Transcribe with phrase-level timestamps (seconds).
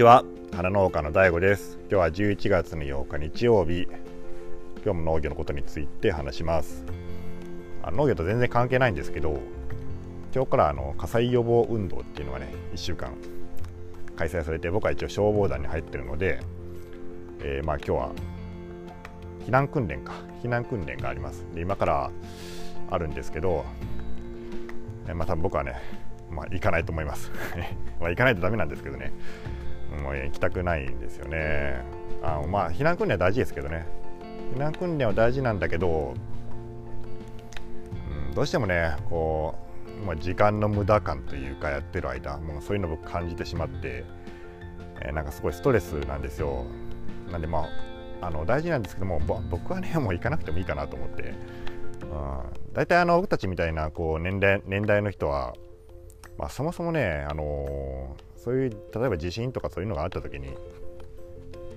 [0.00, 0.24] ちは。
[0.56, 1.78] 花農家の DAIGO です。
[1.82, 3.82] 今日は11月の8日日曜日。
[4.82, 6.86] 今日も農業のことについて話します。
[7.82, 9.38] あ農業と全然関係ないんですけど
[10.34, 13.12] 今日からあの火災予防運動っていうのがね1週間
[14.16, 16.40] 開催されて僕は一応消防団に入ってるので、
[17.40, 18.12] えー、まあ今日は
[19.46, 20.14] 避難訓練か。
[20.42, 21.44] 避難訓練があります。
[21.54, 22.10] で今から
[22.88, 23.66] あるんですけど、
[25.08, 25.74] えー、まあ多分僕はね
[26.30, 27.30] まあ行かないと思います
[28.00, 29.12] まあ行かないとダメなんですけどね。
[29.98, 31.82] もう行きたくないんですよね。
[32.22, 33.86] あまあ避難訓練は大事ですけどね。
[34.54, 36.14] 避難訓練は大事なんだけど、
[38.28, 39.54] うん、どうしてもねこ
[40.02, 44.04] う、まあ、時間の無駄感というかやってる間もうそういうの僕感じてしまって、
[45.00, 46.64] えー、なんかすごいストレスなんですよ。
[47.30, 47.66] なんでま
[48.20, 55.54] ああの大事なんですけども僕はね もう行かなくてもいいかなと思って、うん、大体あの僕たちみたいなこう年代年代の人は、
[56.36, 60.48] まあ、そもそもね、あのーそういう例えば地震とかそういうのがあった時に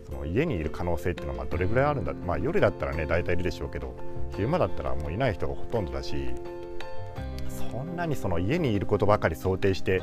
[0.06, 3.94] その家にいる可能性っていうのはまどれぐらいあるんだまあ夜だったらね大体いるでしょうけど
[4.36, 6.16] 昼間だったらもういない人がほとんどだし
[7.50, 10.02] そんなにその家にいることばかり想定して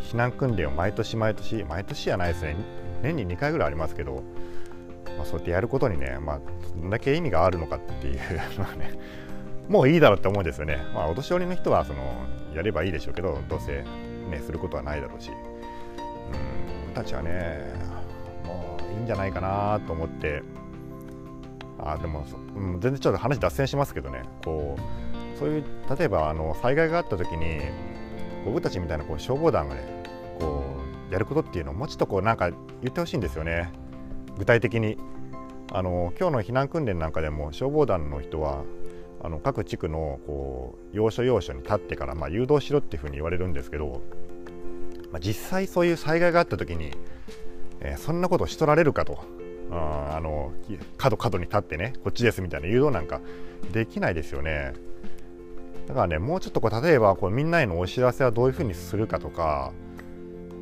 [0.00, 2.56] 避難訓練を毎年毎年毎年じゃないですね
[3.02, 4.22] 年に2回ぐらいありますけど、
[5.16, 6.40] まあ、そうやってやることにね、まあ、
[6.74, 8.18] どんだけ意味があるのかっていう
[8.58, 8.98] のはね
[9.68, 10.78] もういいだろうって思うんですよね。
[10.94, 12.00] まあ、お年寄りの人はその
[12.54, 13.84] やればいいでしょうけどどうせ、
[14.30, 15.30] ね、することはないだろうし。
[16.32, 17.72] うんたちはね
[18.44, 20.42] もういいんじゃないかなと思って。
[21.80, 22.26] あでも、
[22.56, 24.22] うん、全然ちょっと話脱線しますけどね。
[24.44, 25.64] こうそういう
[25.96, 27.60] 例えばあの災害があった時に
[28.44, 29.82] 僕たちみたいなこう消防団がね
[30.40, 30.64] こ
[31.08, 33.70] うやることっていうのをもうちょっとこうなんか言ってほしいんですよね。
[34.36, 34.98] 具体的に。
[35.70, 38.64] あの今日の避難訓練なんかでも消防団の人は
[39.22, 44.00] あの各地区のこう要所要所に立ってから、まあ、誘導しろっていうふうに言われるんですけど
[45.12, 46.92] まあ、実際そういう災害があった時に、
[47.80, 49.18] えー、そんなことしとられるかと。
[49.70, 50.52] ああの
[50.96, 53.20] 角角に立ってねこっちですみたいな誘導なんか
[53.72, 54.72] できないですよね。
[55.86, 59.72] だからねもうちょっとこう例えばこうみんなへのお知らせはどういうふうにするかとか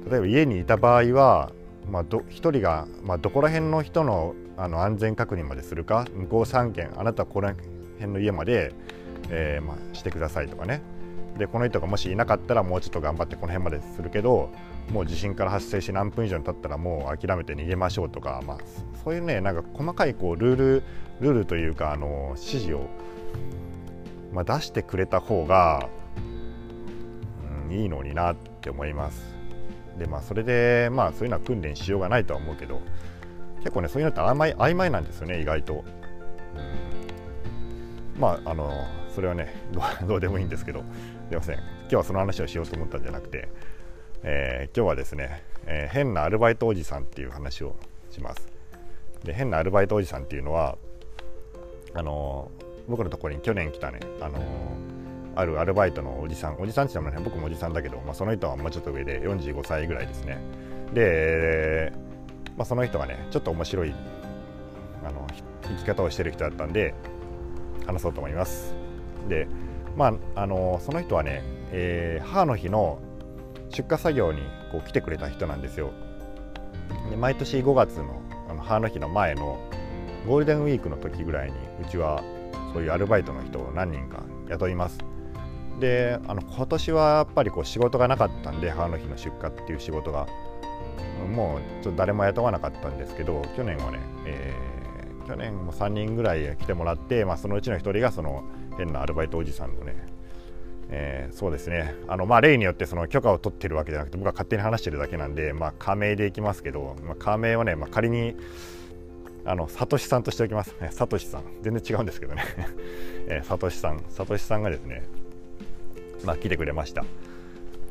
[0.09, 1.53] 例えば家にいた場合は、
[1.91, 7.53] まあ、ど1人が、まあ、どこら辺の人のあの安全確認までするか向こう3件あなたはこの
[7.99, 8.73] 辺の家まで、
[9.29, 10.81] えーまあ、してくださいとかね。
[11.39, 14.51] でこの人がもしいなかったらもうちょっと頑張ってこの辺までするけど
[14.91, 18.59] もう地震から発生し何分以上経ったらもう諦めて逃げましょうとか、まあ、
[19.05, 20.83] そういうねなんか細かいこうルール
[21.21, 22.89] ルールというかあの指示を、
[24.33, 25.89] まあ、出してくれた方が、
[27.69, 29.35] うん、いいのになって思います。
[29.99, 32.83] でまあそれでまあそういうのは訓練しようがないとは思うけど
[33.61, 35.85] 結構ねそういうのって曖昧曖昧なんですよね意外と。
[38.15, 38.71] うん、まああの
[39.17, 39.49] それはね
[40.07, 40.81] どうでもいいんですけど
[41.31, 41.57] すいません。
[41.57, 43.49] 今日はその話をしようと思ったんじゃなくて、
[44.23, 47.77] えー、今日はですね、えー、変なアルバイトおじさんっていう話を
[48.11, 48.47] します。
[49.25, 50.77] で変なアルバイトおじさんっていうのは
[51.95, 54.39] あのー、僕のところに去年来たね、あの
[55.35, 60.37] あるアルバイトのおじさんおじさんって言ってもね僕もおじさんだけど、まあ、その人はもうちょっと上で45歳ぐらいですね。
[60.93, 61.91] で、
[62.59, 63.95] まあ、その人がねちょっと面白い
[65.03, 65.27] あの
[65.63, 66.93] 生き方をしてる人だったんで
[67.87, 68.86] 話そうと思います。
[69.29, 69.49] で
[69.97, 71.43] まあ、あのその人はね、
[71.73, 72.99] えー、母の日の
[73.71, 75.91] 出荷作業にこう来てくれた人なんですよ。
[77.11, 79.59] で毎年5月のあの母の日の前の
[80.27, 82.23] ゴールデンウィークの時ぐらいにうちは
[82.73, 84.99] そういうアルバイトの人を何人か雇います。
[85.81, 90.27] であの今年はやっぱりこう仕事がなかったんで母の日の出荷っていう仕事が
[91.35, 94.76] もうちょっと誰も雇わなかったんですけど去年はね、えー、
[95.27, 98.45] 去年も3人ぐらい来てもらって、まあ、そのうちの1人がその
[98.79, 99.97] 変なアルバイトおじさんのね、
[100.89, 101.95] えー、そうですね。
[102.07, 108.37] あの、まあ、例によってその許可を取ってるわけじゃなくて僕は勝手に話してるだけなんで、まあ、仮名でいきますけど、まあ、仮名はね、まあ、仮に
[109.45, 111.43] あのサトシさんとしておきます、ね、サトシさん。
[111.63, 112.45] 全然違うんですけどね、
[113.29, 114.03] えー、サトシさん。
[114.09, 115.05] サトシさんがですね、
[116.25, 117.05] まあ、来てくれました。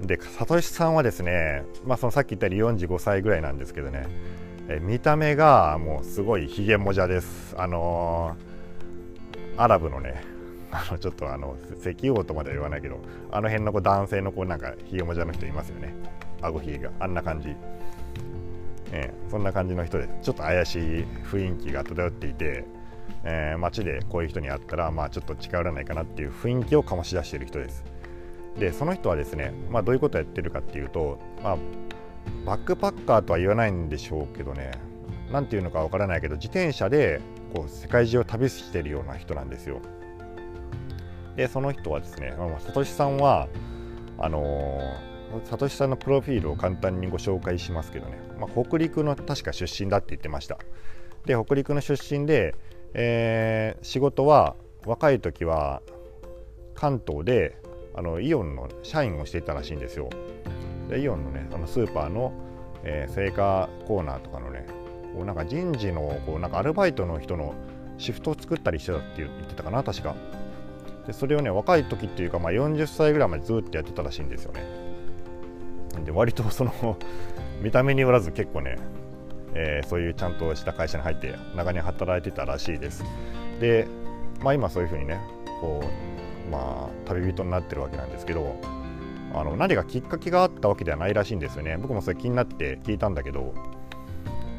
[0.01, 4.07] でサトシさんはですね、まあ、そのさっき言ったように45歳ぐらいなんですけどね、
[4.67, 7.55] え、見た目がもうすごいひげもじゃです。
[7.55, 10.23] あのー、アラブのね
[10.71, 12.99] あのちょっとあの石王とまでは言わないけど
[13.31, 15.93] あの辺のこう男性のこうなんかひげもじゃの人いますよね。
[16.41, 16.91] 顎ひげが。
[16.99, 17.55] あんな感じ、
[18.91, 22.65] えー、そんな感じの人でちょっと怪しい雰囲気が漂っていて、
[23.23, 27.83] えー、街でこういう人に会ったらまあちょっと近寄らないかなっていう雰囲気を醸し出している人です。
[28.57, 31.57] でその人はですね、まあ、どういうことをやってるかっていうと、まあ、
[32.45, 34.71] バックパッカーとは言わないんでしょうけどね。
[35.31, 37.19] 何ていうのかわからないけど自転車で
[37.53, 39.81] こう世界中を旅してるような人なんですよ。
[41.35, 43.47] でその人はですね、まあ、さとしさんは
[44.17, 44.79] あの
[45.43, 50.57] サトシさんのプロフィールを簡単にご紹介しますけどね、まあ、北陸の確か出身だって言ってました。
[51.25, 52.55] で北陸の出身で、
[52.93, 54.55] えー、仕事は
[54.85, 55.81] 若い時は
[56.75, 57.57] 関東で
[57.95, 60.09] あのイオンの社員をしていたらしいんですよ。
[60.89, 62.33] でイオンのねあのスーパーの、
[62.83, 64.65] えー、成果コーナーとかのね
[65.15, 67.55] こうなんか人事のこうなんかアルバイトの人の
[67.97, 70.15] シフトを作ったりしてたって言ってたかな確か。
[71.07, 74.63] でそれをね若い時っていうか、まあ、40歳ぐらいまでずっとやってたらしいんですよね。
[76.03, 76.97] で割とその
[77.61, 78.77] 見た目によらず結構ね、
[79.53, 83.03] えー、そういうちゃんとした会社に入って長年働いてたらしいです。
[83.59, 83.87] で、
[84.43, 85.19] まあ、今そういうふうにね
[85.61, 88.55] こう、まあ、旅人になってるわけなんですけど
[89.33, 91.77] あの何かきっかけがあったわけではないらしいんですよね。
[91.81, 93.53] 僕もそれ気になって聞いたんだけど。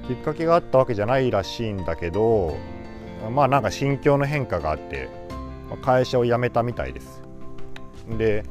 [0.07, 2.57] きっかけがあったわけじゃないらしいんだけど
[3.35, 5.09] まあなんか心境の変化があって
[5.83, 7.23] 会社を辞めたみたいです。
[8.17, 8.45] で、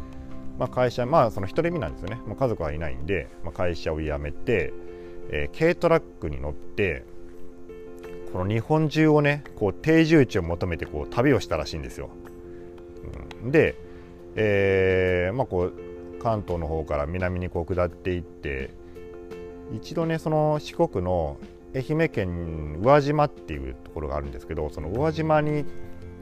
[0.60, 2.18] まあ、会社まあその一人身なんですよね。
[2.28, 4.74] もう家族はいないんで、まあ、会社を辞めて、
[5.30, 7.06] えー、軽トラックに乗って
[8.34, 12.10] この日本中をねこう定住地を求めてこう旅をしたらしいんですよ、
[13.44, 13.76] うん、で、
[14.36, 15.74] えー、まあこう
[16.26, 18.72] 関東の方から南にこう下っていって
[19.72, 21.38] 一度ねその四国の
[21.76, 25.66] 愛媛県宇和島っていうところがあるんですけどその宇和島に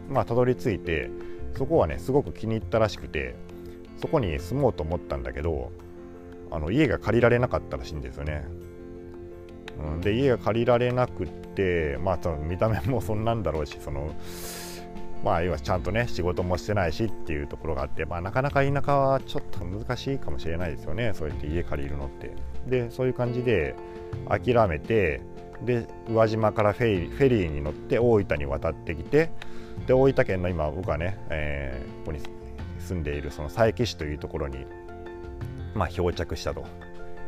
[0.10, 1.10] まあたどり着いて
[1.58, 3.36] そこはねすごく気に入ったらしくて
[4.02, 5.72] そこに住もうと思ったんだけど
[6.52, 8.44] あの家が借りられなかったらしいんですよね。
[9.80, 14.14] うん、で家が借りられなくってまあ見た目もそんなんだろうしその
[15.24, 21.14] まあ要はちゃんとね仕事もしてないしっていうところがあって、まあ、なかなか田舎はちょっと難しいかもしれないですよね。
[21.14, 22.32] そうやって家借りるのって。
[22.68, 23.76] でそういう感じで
[24.28, 25.22] 諦めて
[25.64, 29.32] で宇和島からフェリーフェリーに乗って大分に渡ってきて
[29.88, 32.20] で大分県の今僕はね、えー、ここに
[32.80, 34.66] 住んでいるその佐伯市というところに、
[35.74, 36.66] まあ、漂着したと、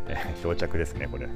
[0.07, 1.27] え、漂着ですねこれ。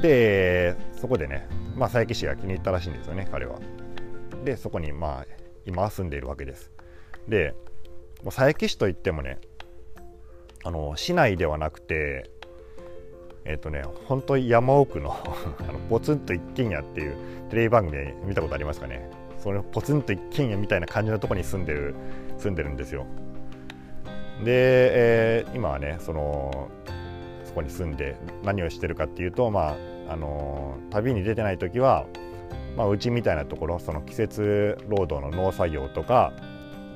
[0.00, 3.58] でそこでね、まあ、佐伯市が気に入ったらしいんですよね彼は。
[4.44, 5.37] でそこにまあ
[5.68, 6.72] 今住んでいるわけです。
[7.28, 7.54] で
[8.24, 9.38] 佐伯市といってもね
[10.64, 12.30] あの市内ではなくて
[13.44, 15.12] えっ、ー、とね本当に山奥の
[15.60, 17.16] あのポツンと一軒家っていう
[17.50, 19.08] テレビ番組で見たことありますかね。
[19.38, 21.94] そのポツンと一軒家みたいな感じのとこに住んでる
[22.38, 23.06] 住んでるんですよ。
[24.44, 26.68] で、えー、今はねその
[27.44, 29.76] そこに住んで何をしてるかっていうとま
[30.08, 32.06] ああの旅に出てない時は
[32.78, 36.32] まあ、うちみたいなところその季節労働の農作業とか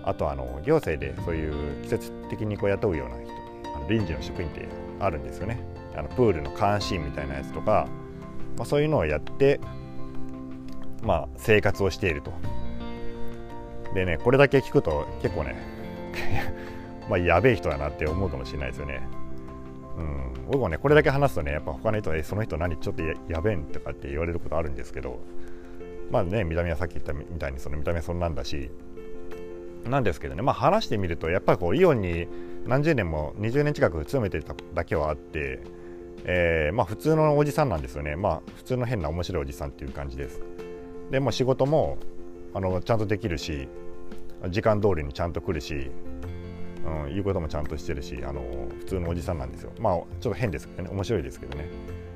[0.04, 4.68] あとあの行政でそういう季節的にこう雇うような人あの臨時の職員って
[5.00, 5.60] あるんですよね。
[5.96, 7.88] あのプールの監視員みたいなやつとか、
[8.56, 9.60] まあ、そういうのをやって、
[11.02, 12.32] まあ、生活をしていると。
[13.92, 15.56] でねこれだけ聞くと結構ね
[17.10, 19.02] まあやべえ人だなって思うかもしれないですよね。
[19.98, 25.18] うん、僕もねこれだけ話すとねやっぱ他の人は「えその人何ちょっとやべえん?」とかって言われることあるんですけど
[26.12, 28.70] まあね見た目はさっき言ったみたいにその見た目そんなんだし
[29.88, 30.42] なんですけどね。
[30.42, 32.28] まあ話してみるとやっぱりこうイオンに
[32.66, 35.60] 何十年も20年近く勤めてただけはあって
[36.24, 38.14] えー、まあ普通のおじさんなんですよね。
[38.14, 40.40] まあ普通の変な面白いおじさんっていう感じです。
[41.10, 41.98] でも仕事も
[42.54, 43.68] あのちゃんとできるし
[44.50, 45.90] 時間通りにちゃんと来るし、
[46.86, 48.42] うん、言うこともちゃんとしてるしあの
[48.80, 49.72] 普通のおじさんなんですよ。
[49.80, 50.90] まあちょっと変ですけどね。
[50.92, 51.68] 面白いですけどね。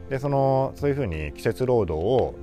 [0.09, 2.35] でそのそういうふうに季節労働を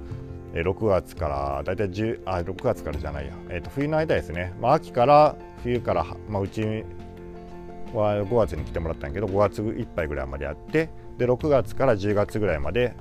[0.62, 6.62] 6月から大体10あ6月からじゃないや、えー、と冬の間ですね、まあ、秋から冬から、まあ、うち
[7.94, 12.96] は5月に来てもらったんやけど5月いっぱいぐらいまでやってで6月から10月ぐらいまで、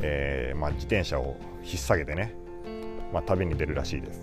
[0.00, 2.34] えーまあ、自転車を引っ提げてね、
[3.12, 4.22] まあ、旅に出るらしいです。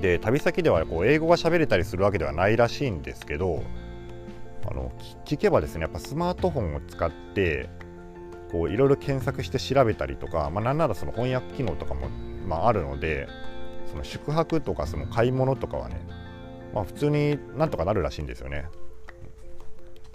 [0.00, 3.62] で旅先ではこう英語が喋れたりするわけではないらしいんですけど
[4.66, 4.90] あの
[5.26, 7.68] 聞けばですねやっぱスマートフォンを使って
[8.52, 12.08] こういろいろ検索して調べたりとか、まあ、なんならその翻訳機能とかも、
[12.46, 13.26] まあ、あるので
[13.86, 16.00] その宿泊とかその買い物とかはね、
[16.74, 18.66] まあ、普通になんとかなるらしいんですよね。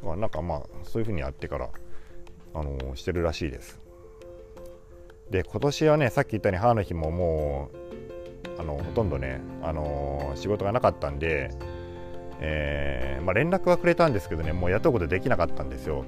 [0.03, 1.69] まあ、なんかまあそういうふうにやってから
[2.53, 3.79] あのしてるらしいです。
[5.31, 11.51] で今年はねさっき言ったように母の日ももうあのほとんどね、あの仕事がなかったんで、
[12.39, 16.05] えー、まあ、連絡はくれたんですけどねもう雇うことできなかったんですよ。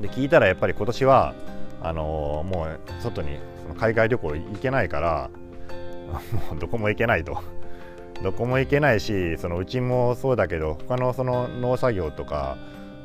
[0.00, 1.34] で聞いたらやっぱり今年は
[1.80, 5.30] あのもう外にその海外旅行行けないから
[6.50, 7.42] もうどこも行けないと。
[8.22, 12.56] どこも行けないしそのうちもそうだけど他のその農作業とか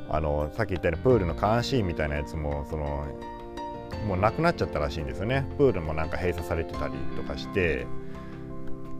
[0.08, 3.06] あのさっき言ったようにプールの監視員みたいなやつもその
[4.08, 5.46] もうなくなっちゃったらしいんですよね。
[5.56, 7.86] プールもなんか閉鎖されてたりとかして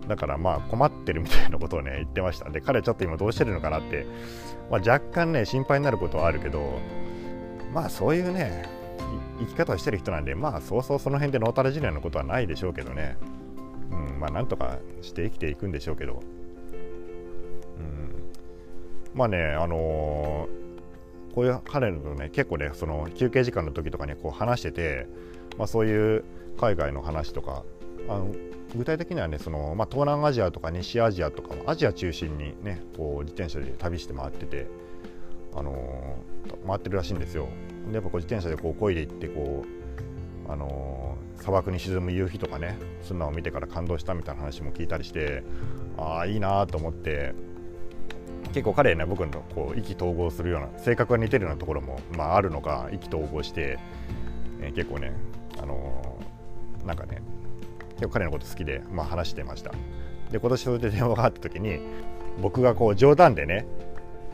[0.09, 2.49] だからまあ困ってるみたいなことをね言ってました。
[2.49, 4.07] で彼ちょっと今どうしてるのかなって、
[4.71, 6.79] まあ、若干ね心配になることはあるけど
[7.75, 8.69] まあそういうね
[9.41, 13.17] 生き方をしてる人なんでまあそうそうその辺でノータルジュニアのことはないでしょうけどね、
[13.91, 16.23] うん、まあなんとかして生きていくんでしょうけど、
[17.79, 25.09] うん、まあねあのー、こういう彼のね結構ねその休憩時間の時とかにこう話してて、
[25.59, 26.25] まあ、そういう
[26.59, 27.65] 海外の話とか
[28.09, 28.33] あの
[28.77, 34.69] 具体的にはねその、まあ、東南アジアとか西アジアとかアジア中心にねこう自転車で旅して回ってて、
[35.55, 37.49] あのー、回ってるらしいんですよ。
[37.93, 39.65] やっぱこう自転車でこう漕いでいってこ
[40.49, 45.43] う、あのー、砂漠に沈む夕日とかねそんなを見てから感動したみたいな話も聞いたりして
[45.97, 47.35] ああいいなと思って
[48.53, 53.79] 結構彼ね僕のこう意気投合するような性格が似てるようなところも、まあ、あるのか意気投合して、
[54.61, 55.13] えー、結構ね、
[55.61, 57.23] あのー、なんかね
[57.95, 59.73] 結構彼のこと好きで、まあ、話してました。
[60.31, 61.81] で今年それで電話があった時に
[62.41, 63.67] 僕がこう冗談でね、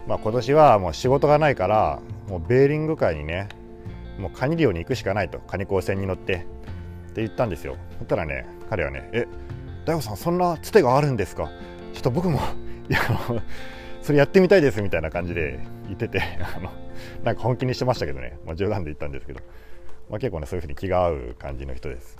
[0.07, 3.49] まあ、今年はもう仕事がないからもうベーリング海にね
[4.19, 6.47] もうカニ漁に行くしかないとカニ港船に乗って。
[7.11, 7.77] って言ったんですよ。
[7.99, 9.27] そしたらね彼はね「え
[9.85, 11.51] 大悟さんそんなつてがあるんですか
[11.93, 12.39] ちょっと僕も
[12.89, 13.01] いや
[14.03, 16.23] それやってみたいです」みたいな感じで言ってて
[16.57, 16.71] あの
[17.25, 19.41] なんか本気にしてましたけどね、まあ、冗談で言ったんですけど、
[20.09, 22.17] まあ、結構ねそういうふうに気が合う感じの人です。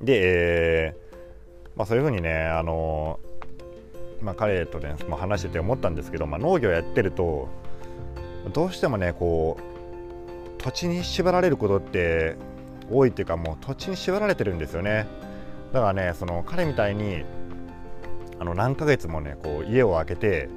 [0.00, 3.20] で、えー、まあ、そういうふうにね、あの
[4.20, 7.48] まあ、彼とね、まあ、話してて思ったんですけど、まあ、農業やってると
[8.50, 12.36] どうしてもねこう土地に縛られることって
[12.90, 15.06] 多いっていうかもう土地に縛られてるんですよね。
[15.72, 17.24] だからねその彼みたいに
[18.38, 20.48] あの何ヶ月もねこう家を空けて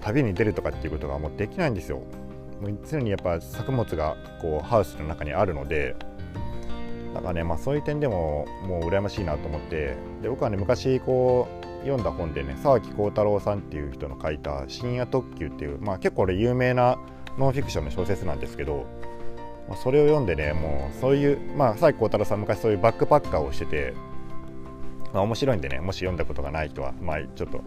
[0.00, 2.02] 旅に出るとかっていうことがもうできないんですよ。
[2.60, 5.96] もう常にやっぱ作物がこうハウスの中にあるので。
[7.14, 9.96] だからね、まあ、そういう点でももう羨ましいなと思って。
[10.22, 16.98] で僕はね昔こう読んだ本でね沢木幸太郎さんっていう人の書いた「深夜特急」っていう、まあ、結構これ有名な
[17.38, 18.86] ノンフィクションの小説なんですけど、
[19.68, 23.94] まあ、それを読んでねもうそういうまあ沢木幸太郎さん昔そういうバックパッカーをしてて、
[25.12, 27.62] まあ、面白いんでねもし読んだことがない人はまあちょっと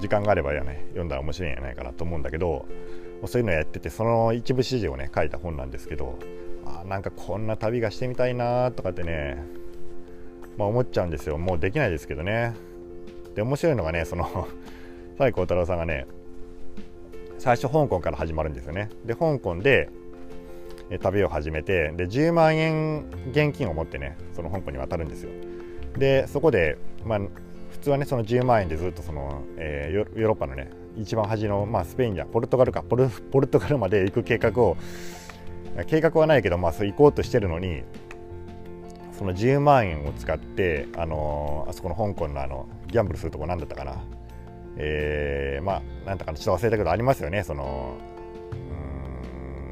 [0.00, 2.66] 時間があればやね読んだら面白いんじゃないかなと思うんだけど
[3.26, 6.18] そういうのやっててその一部指示をね書いた本なんですけど
[6.64, 9.42] あなんかこんな旅がしてみたいなとかってね、
[10.56, 11.36] まあ、思っちゃうんですよ。
[11.36, 12.54] もうできないですけどね。
[13.34, 14.24] で面白いのがねその
[15.18, 16.06] 西光太郎さんがね
[17.38, 18.90] 最初香港から始まるんですよね。
[19.04, 19.88] で香港で
[21.00, 25.30] 旅を始めてで10万円現金を持ってねその香港に渡るんですよ。
[25.96, 27.20] でそこで、まあ、
[27.70, 34.76] 普通はねその10万円でずっとその、えー、ヨーロッパのね一番端の、まあ、スペインじゃポルトガルかポルポルトガルまで行く計画を
[35.86, 37.82] 計画はないけど、まあ、そう行こうとしてるのに
[39.16, 44.02] その10万円を使ってあのあそこの香港のあのギャンブルするとこ何だったかな。
[44.76, 47.42] えー、まあなんだかちょっと忘れたけどありますよね。
[47.42, 47.96] その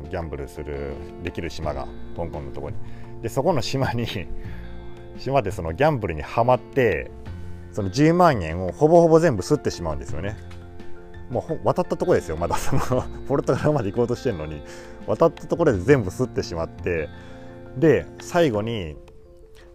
[0.08, 2.76] ギャンブルするできる島が香港のとこに。
[3.22, 4.06] でそこの島に
[5.18, 7.10] 島でそのギャンブルにはまって
[7.72, 10.36] その10万円をほぼほぼ全部吸ってしまうんですよね。
[11.30, 12.36] もう渡ったところですよ。
[12.36, 14.62] まだ そのポルトガルまで行こうとしてるのに。
[15.06, 17.08] 渡ったところで全部吸ってしまって。
[17.76, 18.96] で最後に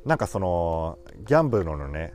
[0.06, 2.14] なんかそのギャンブルのね、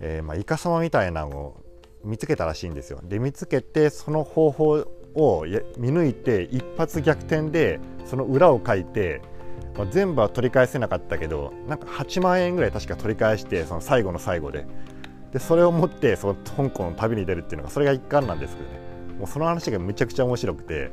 [0.00, 1.64] えー、まあイカサマみたいなのを
[2.04, 3.00] 見つけたらしいんですよ。
[3.02, 4.70] で見つけてその方法
[5.14, 5.44] を
[5.78, 9.20] 見抜いて一発逆転でその裏を書いて、
[9.76, 14.66] まあ、全部は取り返せなかったけどなんか8万円ぐらい確か取り返してその最後の最後で。
[15.32, 18.80] でそれを持ってその香港の旅に出るっていうのがそれが一環なんですけどね。
[19.20, 20.90] もうその話がめちゃくちゃ面白くて、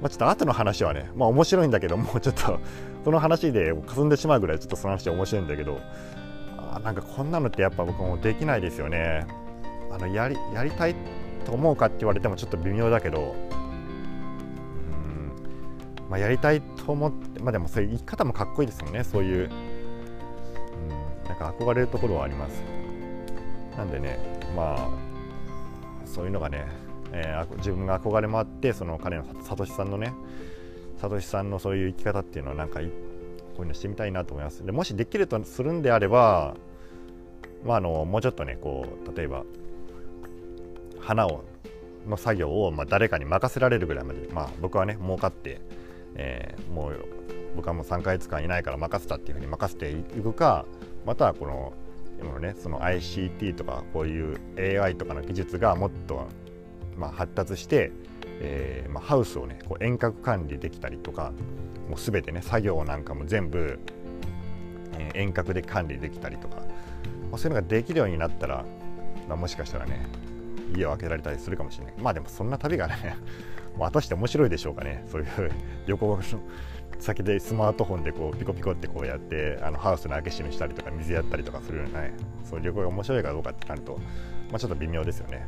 [0.00, 2.58] まあ、ちょっと後の話はねまあ面白いんだけどもうちょっと
[3.04, 5.78] その話で霞んでしまうぐらいちょっとその話は面白いんだけど。
[6.72, 9.26] あなんかこんなのってやっぱ僕もできないですよね。
[9.90, 10.94] あのやりやりたい
[11.44, 13.34] と思うかって言われてもちょっと微妙だけど。
[14.92, 15.32] うん、
[16.08, 19.04] まあ、やりたいと思ってまあでもそういう生き方もかっこいいですもんね。
[19.04, 22.62] そういう、うん、なんか憧れるところはあります。
[23.76, 24.18] なんでね
[24.54, 24.88] まあ
[26.04, 26.66] そういうのがね、
[27.12, 30.12] えー、自分が憧れもあってその彼のサトシさんのね
[31.00, 32.80] サトシさんのそういう生き方っていうのはなんか
[33.60, 34.64] こういうのしてみたいなと思います。
[34.64, 36.56] でもしできるとするんであれば
[37.62, 39.44] まああのもうちょっとねこう例えば
[40.98, 41.44] 花を
[42.06, 45.60] の作業をまあ誰かに任せられるぐらいまで、まあ、僕はね儲かって、
[46.14, 47.04] えー、もう
[47.54, 50.64] 僕はもう3か月間いないから任せたっていうふうに任せていくか
[51.04, 51.74] またはこの
[52.18, 56.28] 今のねその ICT とかこういう AI とかの技術がもっと、
[56.96, 57.92] まあ、発達して、
[58.40, 61.32] えーまあ、ハウスをねこう遠隔管理できたりとか
[61.88, 63.78] もう全てね作業なんかも全部、
[64.98, 66.62] えー、遠隔で管理できたりとか
[67.30, 68.64] まあ、そういうのができるようになったら、
[69.28, 70.06] まあ、もしかしたらね
[70.76, 71.94] 家を開けられたりするかもしれない。
[71.98, 73.16] まあでもそんな旅がね
[73.78, 75.04] 果たして面白いでしょうかね。
[75.08, 75.28] そういう
[75.86, 76.18] 旅行
[76.98, 82.12] 先でスマートフォンでこうピコピコってこうやってあのハウスの開け閉めしたりとか水やったりとかするようなね
[82.44, 83.96] そういう旅行が面白いかどうかってなると、
[84.50, 85.46] まあ、ちょっと微妙ですよね。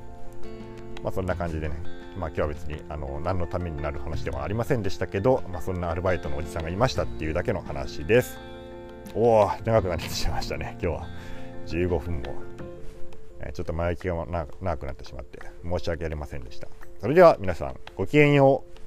[1.03, 2.02] まあそんな感じでね。
[2.17, 8.39] まあ今日は別にあの何のためになる話ではありませんでしたけど、まあ、そんなアルバイトのおじさんがいましたっていうだけの話です。
[9.15, 11.07] おお長くなってしまいましたね今日は。
[11.67, 12.35] 15分も。
[13.53, 14.25] ちょっと前置きが
[14.61, 16.69] 長くなってしまって申し訳ありませんでした。
[17.01, 18.82] それでは皆さんごきげんよう。